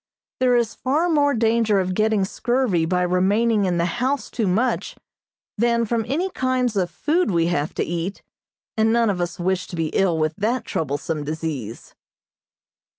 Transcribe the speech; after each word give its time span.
There 0.39 0.55
is 0.55 0.73
far 0.73 1.09
more 1.09 1.35
danger 1.35 1.79
of 1.79 1.93
getting 1.93 2.25
scurvy 2.25 2.87
by 2.87 3.03
remaining 3.03 3.65
in 3.65 3.77
the 3.77 3.85
house 4.01 4.31
too 4.31 4.47
much 4.47 4.95
than 5.59 5.85
from 5.85 6.05
any 6.07 6.31
kinds 6.31 6.75
of 6.75 6.89
food 6.89 7.29
we 7.29 7.45
have 7.49 7.75
to 7.75 7.83
eat, 7.83 8.23
and 8.75 8.91
none 8.91 9.11
of 9.11 9.21
us 9.21 9.37
wish 9.39 9.67
to 9.67 9.75
be 9.75 9.89
ill 9.89 10.17
with 10.17 10.33
that 10.37 10.65
troublesome 10.65 11.23
disease. 11.23 11.93